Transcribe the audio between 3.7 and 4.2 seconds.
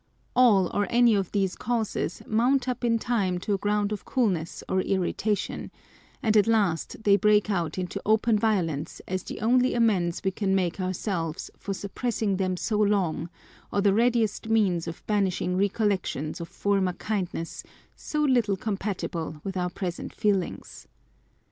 of